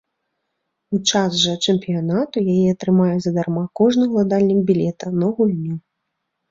[0.97, 5.75] У час жа чэмпіянату яе атрымае задарма кожны ўладальнік білета на гульню.